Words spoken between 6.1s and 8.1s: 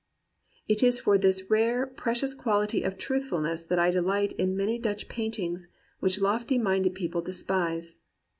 lofty minded people despise.